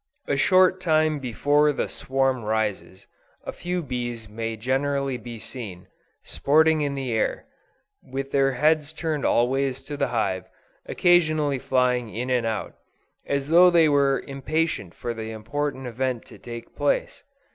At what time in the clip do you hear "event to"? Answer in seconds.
15.85-16.39